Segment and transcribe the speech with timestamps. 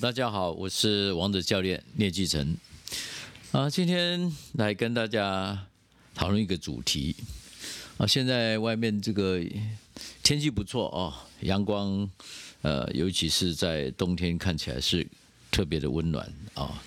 [0.00, 2.56] 大家好，我是王者教练聂继成。
[3.50, 5.66] 啊，今天来跟大家
[6.14, 7.16] 讨论一个主题。
[7.96, 9.40] 啊，现在外面这个
[10.22, 12.08] 天气不错哦，阳光，
[12.62, 15.04] 呃，尤其是在冬天看起来是
[15.50, 16.80] 特别的温暖啊。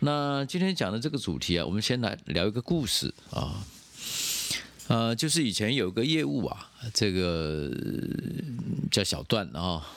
[0.00, 3.64] 那今天讲的这个主题啊，我们先来聊一个故事啊。
[4.88, 7.72] 呃，就是以前有个业务啊，这个
[8.90, 9.88] 叫小段啊。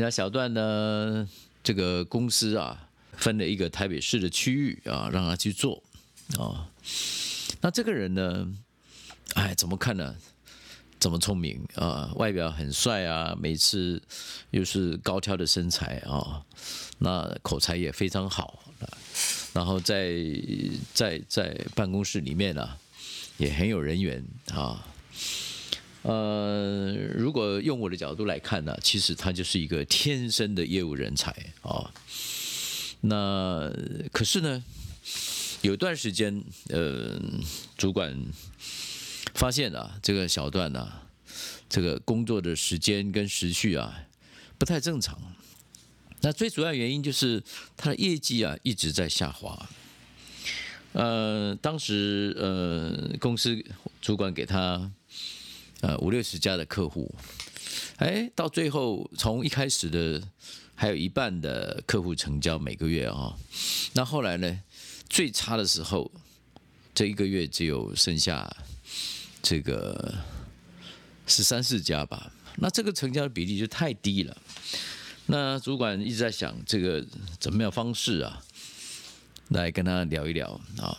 [0.00, 1.28] 家小段呢，
[1.62, 5.82] 这个公司啊，分了一个台北市的区域啊，让他去做
[6.38, 6.68] 啊。
[7.60, 8.52] 那这个人呢，
[9.34, 10.16] 哎，怎么看呢？
[10.98, 12.12] 怎么聪明啊？
[12.16, 14.02] 外表很帅啊，每次
[14.50, 16.42] 又是高挑的身材啊，
[16.98, 18.62] 那口才也非常好。
[19.52, 20.14] 然后在
[20.94, 22.68] 在在办公室里面呢。
[23.38, 24.84] 也很有人缘啊，
[26.02, 26.92] 呃，
[27.60, 31.30] 用我的角度来看呢，其实他就是一个天生的业务人才
[31.62, 31.92] 啊。
[33.02, 33.72] 那
[34.12, 34.62] 可是呢，
[35.62, 37.20] 有段时间，呃，
[37.76, 38.16] 主管
[39.34, 40.92] 发现啊，这个小段呢，
[41.68, 44.04] 这个工作的时间跟时序啊
[44.58, 45.18] 不太正常。
[46.22, 47.42] 那最主要原因就是
[47.76, 49.68] 他的业绩啊一直在下滑。
[50.92, 53.64] 呃，当时呃，公司
[54.02, 54.90] 主管给他
[55.80, 57.14] 呃五六十家的客户，
[58.00, 60.22] 哎，到最后从一开始的
[60.74, 63.36] 还有一半的客户成交每个月啊，
[63.92, 64.58] 那后来呢，
[65.06, 66.10] 最差的时候，
[66.94, 68.50] 这一个月只有剩下
[69.42, 70.14] 这个
[71.26, 74.34] 十三四家吧，那这个成交的比例就太低了。
[75.26, 77.04] 那主管一直在想这个
[77.38, 78.42] 怎么样方式啊？
[79.48, 80.96] 来跟他聊一聊啊！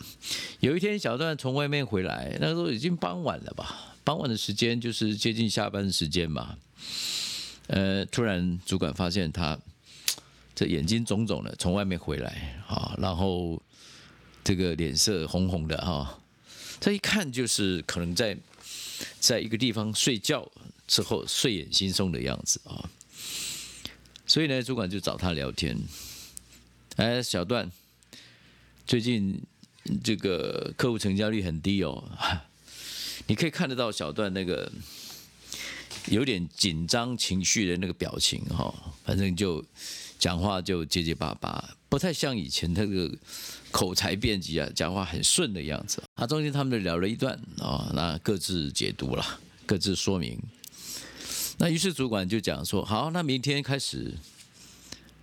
[0.60, 3.96] 有一天，小段从外面回来，那时候已经傍晚了吧？
[4.04, 6.58] 傍晚的时间就是接近下班时间嘛。
[7.68, 9.58] 呃，突然主管发现他
[10.56, 13.62] 这眼睛肿肿的，从外面回来啊，然后
[14.44, 16.20] 这个脸色红红的哈。
[16.80, 18.38] 这一看就是可能在
[19.20, 20.50] 在一个地方睡觉
[20.88, 22.90] 之后睡眼惺忪的样子啊。
[24.26, 25.78] 所以呢，主管就找他聊天。
[26.98, 27.72] 哎，小段。
[28.88, 29.42] 最近
[30.04, 32.04] 这个客户成交率很低哦，
[33.28, 34.70] 你可以看得到小段那个
[36.08, 38.74] 有点紧张情绪的那个表情哈，
[39.04, 39.64] 反正就
[40.18, 43.10] 讲话就结结巴巴，不太像以前那个
[43.72, 46.02] 口才辩捷啊，讲话很顺的样子。
[46.16, 50.40] 啊，中间他们就聊了一段啊，那各自解读了，各自说明。
[51.58, 54.14] 那于是主管就讲说：好，那明天开始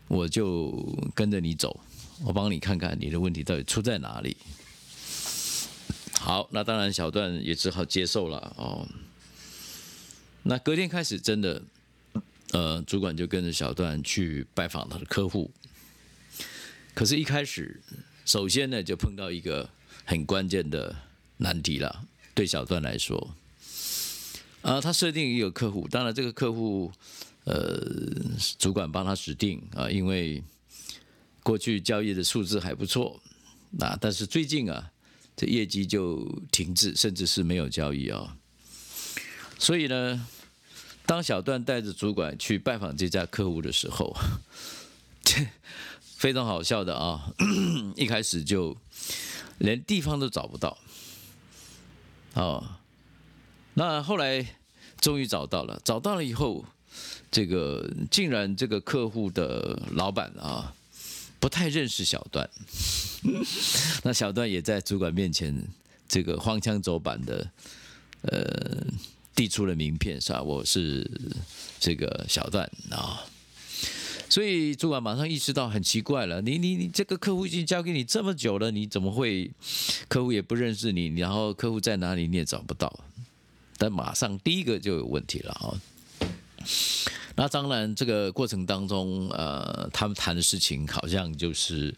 [0.07, 1.81] 我就跟着你走。
[2.25, 4.37] 我帮你看看你的问题到底出在哪里。
[6.19, 8.87] 好，那当然小段也只好接受了哦。
[10.49, 11.63] 那隔天开始，真的，
[12.53, 15.51] 呃，主管就跟着小段去拜访他的客户。
[16.95, 17.79] 可是，一开始，
[18.25, 19.69] 首先呢，就碰到一个
[20.07, 20.97] 很关键的
[21.37, 22.03] 难题了。
[22.35, 23.35] 对小段来说，
[24.63, 26.91] 啊，他设定一个客户，当然这个客户，
[27.45, 27.79] 呃，
[28.59, 30.43] 主管帮他指定啊，因为。
[31.41, 33.19] 过去交易的数字还不错，
[33.71, 34.91] 那但是最近啊，
[35.35, 38.37] 这业绩就停滞，甚至是没有交易啊。
[39.59, 40.27] 所以呢，
[41.09, 44.15] 当小段带着主管去拜访这家客户的时候，
[46.19, 47.33] 非常好笑的啊！
[47.97, 48.77] 一开始就
[49.57, 50.77] 连地方都找不到，
[52.35, 52.63] 哦，
[53.73, 54.47] 那后来
[55.01, 56.67] 终于找到了，找到了以后，
[57.31, 60.75] 这个竟然这个客户的老板啊。
[61.41, 62.51] 不太认识小段，
[64.03, 65.57] 那小段也在主管面前
[66.09, 67.49] 这个荒腔走板的，
[68.23, 68.85] 呃，
[69.39, 70.43] 递出了名片，是吧？
[70.43, 71.09] 我是
[71.79, 73.23] 这个小段啊，
[74.29, 79.49] 所以主管马上意识到很奇怪了，你你你这个客户已经交给你这么久了，你怎么会
[80.09, 82.93] 客户也不认识你，然后客户在哪里你也找不到，
[83.77, 85.71] 但马上第一个就有问题了啊。
[87.37, 91.95] 那当然，这个过程当中，呃，他们谈的事情好像就是，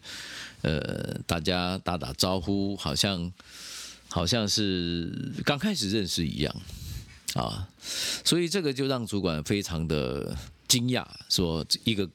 [0.61, 3.33] 呃，大家打打招呼，好像
[4.09, 6.55] 好像是刚开始认识一样，
[7.35, 7.67] 啊，
[8.23, 10.37] 所以这个就让主管非常的
[10.67, 12.09] 惊讶，说一个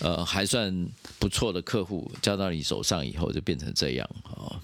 [0.00, 0.88] 呃还算
[1.18, 4.60] 不错的客户交到你手上以后就变成这样啊。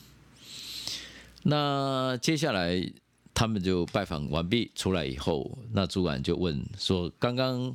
[1.43, 2.93] 那接下来。
[3.37, 7.75] 他们就拜访完毕出来以后，那主管就问说：“刚刚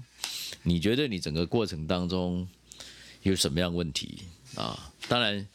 [0.63, 2.48] 你觉得你整个过程当中
[3.24, 4.19] 有什么样问题
[4.56, 5.45] 啊？”当然，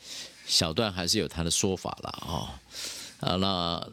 [0.47, 2.61] 小段还是有他的说法了啊。
[3.21, 3.89] 啊，那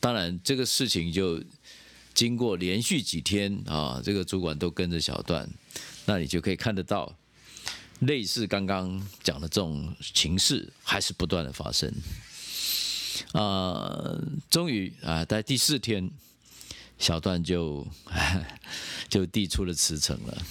[0.00, 1.38] 当然这个事情就
[2.14, 5.48] 经过连续几天啊，这个主管都跟着小段，
[6.06, 7.14] 那你就可以看得到
[8.00, 11.92] 类似刚刚讲的这种情势还是不断的发生。
[13.32, 14.18] 啊，
[14.50, 16.10] 终于啊，在第四天，
[16.98, 17.86] 小段就
[19.08, 20.42] 就递出了辞呈了。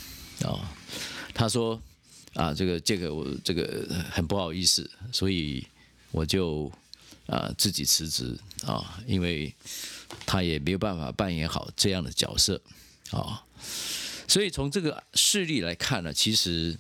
[0.46, 0.60] 哦，
[1.34, 1.82] 他说
[2.36, 5.66] 啊，这个这个我这个很不好意思，所以
[6.12, 6.72] 我就
[7.30, 9.54] 啊自己辞职啊，因为
[10.26, 12.62] 他也没有办法扮演好这样的角色
[13.12, 13.44] 啊。
[14.28, 16.78] 所以从这个事例来看呢，其实。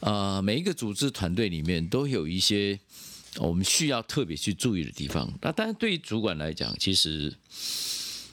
[0.00, 2.80] 啊，每一个组织团队里面都有一些
[3.36, 5.30] 我们需要特别去注意的地方。
[5.42, 7.30] 那当然，对于主管来讲，其实，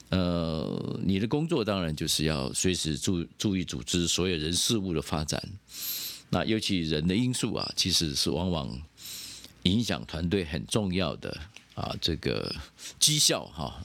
[0.08, 5.38] 呃，你的工作当然就是要随时注注意组织所有人事物的发展。
[6.30, 8.82] 那尤其人的因素啊，其实是往往
[9.64, 11.36] 影响团队很重要的
[11.74, 12.54] 啊，这个
[12.98, 13.84] 绩效哈。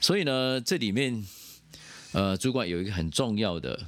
[0.00, 1.24] 所以呢，这里面
[2.12, 3.86] 呃，主管有一个很重要的。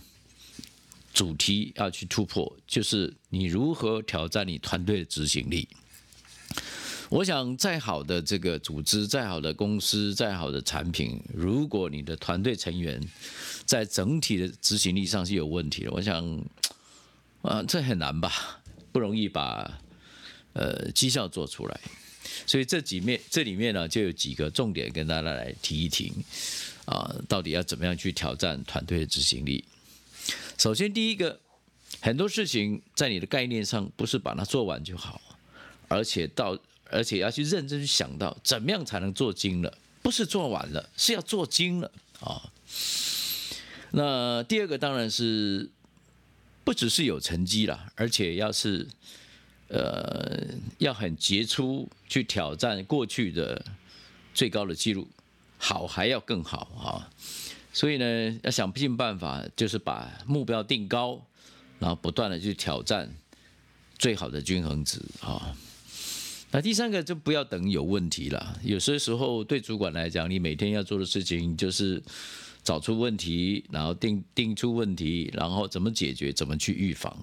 [1.12, 5.68] 主题要去突破，就是你如何挑战你团队的执行力。
[7.08, 13.00] 我想，再好的这个组织，再好的公司，再好的产品，如果你的团队成员
[13.64, 16.44] 在整体的执行力上是有问题的，我想，
[17.42, 18.60] 啊，这很难吧？
[18.90, 19.72] 不容易把
[20.54, 21.80] 呃绩效做出来。
[22.46, 26.10] 所以这几面这里面呢，就有几个重点跟大家来提一提
[26.86, 29.62] 啊，到底要怎么样去挑战团队的执行力？
[30.56, 31.38] 首先，第一个，
[32.00, 35.20] 很多事情在你的概念上不是把它做完就好，
[35.86, 36.58] 而且到
[36.90, 42.50] 而且要去认真去想到怎么样才能做精了，不是做完了，是要做精了啊。
[43.90, 45.70] 那第二个当然是
[46.64, 48.88] 不只是有成绩了，而且要是
[49.74, 50.40] 呃
[50.78, 53.64] 要很杰出去挑战过去的
[54.32, 55.08] 最高的记录，
[55.58, 57.10] 好还要更好啊。
[57.72, 61.20] 所以呢，要想尽办法，就是把目标定高，
[61.80, 63.12] 然后不断的去挑战
[63.98, 65.56] 最好的均衡值啊。
[66.52, 68.60] 那第三个就不要等有问题了。
[68.62, 72.00] 有些时候对主管来讲，你每天要做的事情就是
[72.62, 77.18] 找出问题，然后定定出问题，然后怎么解决，怎么去预防。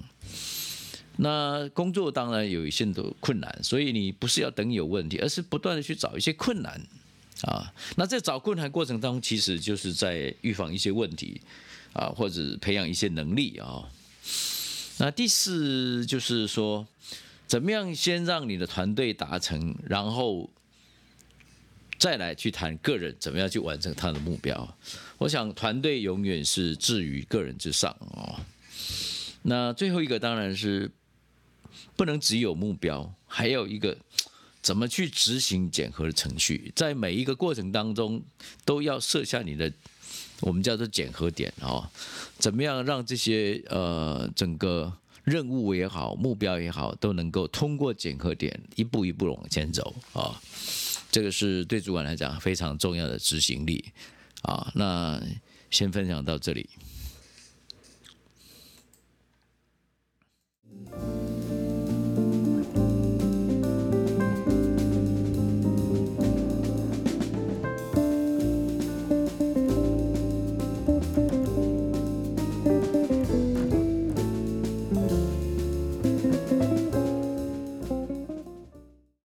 [1.24, 6.82] 那工作当然有一些的困难，所以你不是要等有问题，而是不断的去找一些困难。
[7.44, 11.40] 啊，那在找困难过程当中，其实就是在预防一些问题，
[11.94, 13.88] 啊，或者培养一些能力啊。
[14.98, 16.88] 那第四就是说，
[17.46, 20.50] 怎么样先让你的团队达成，然后
[22.00, 24.78] 再来去谈个人怎么样去完成他的目标。
[25.20, 28.40] 我想团队永远是置于个人之上哦。
[29.44, 30.92] 那最后一个当然是
[31.96, 33.98] 不能只有目标，还有一个。
[34.64, 36.72] 怎么去执行检核的程序？
[36.76, 38.22] 在每一个过程当中，
[38.64, 39.74] 都要设下你的
[40.42, 41.90] 我们叫做检核点哦。
[42.38, 50.40] 怎么样让这些呃整个任务也好、目标也好，都能够通过检核点一步一步往前走啊？
[51.12, 53.84] 这个是对主管来讲非常重要的执行力
[54.44, 54.72] 啊。
[54.76, 55.20] 那
[55.72, 56.70] 先分享到这里。